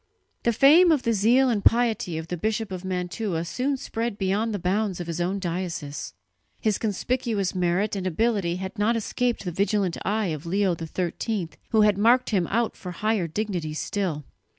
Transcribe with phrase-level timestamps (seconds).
[0.41, 4.51] The fame of the zeal and piety of the Bishop of Mantua soon spread beyond
[4.51, 6.15] the bounds of his own diocese.
[6.59, 11.81] His conspicuous merit and ability had not escaped the vigilant eye of Leo XIII, who
[11.81, 14.25] had marked him out for higher dignity still.